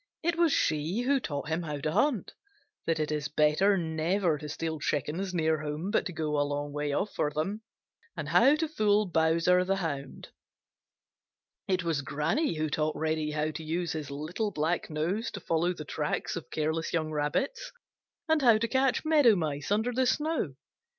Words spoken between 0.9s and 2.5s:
who taught him how to hunt,